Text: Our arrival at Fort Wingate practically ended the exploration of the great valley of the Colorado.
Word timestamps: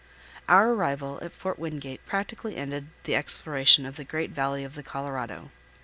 Our 0.49 0.71
arrival 0.71 1.19
at 1.21 1.31
Fort 1.31 1.59
Wingate 1.59 2.03
practically 2.07 2.55
ended 2.55 2.87
the 3.03 3.13
exploration 3.15 3.85
of 3.85 3.97
the 3.97 4.03
great 4.03 4.31
valley 4.31 4.63
of 4.63 4.73
the 4.73 4.81
Colorado. 4.81 5.51